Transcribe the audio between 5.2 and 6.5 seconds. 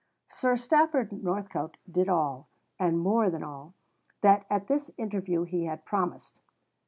he had promised.